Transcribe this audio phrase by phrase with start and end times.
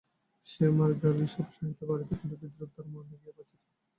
[0.45, 3.61] সে মার গালি সব সহিতে পারিত, কিন্তু বিদ্রুপ তার মর্মে গিয়া বাজিত।